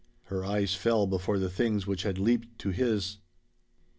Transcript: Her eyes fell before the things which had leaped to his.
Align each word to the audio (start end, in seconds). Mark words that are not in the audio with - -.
Her 0.23 0.43
eyes 0.43 0.73
fell 0.73 1.05
before 1.05 1.37
the 1.37 1.47
things 1.47 1.85
which 1.85 2.01
had 2.01 2.17
leaped 2.17 2.57
to 2.61 2.69
his. 2.71 3.19